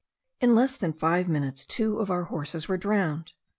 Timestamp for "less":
0.55-0.77